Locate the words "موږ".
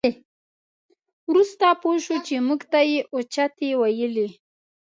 2.47-2.61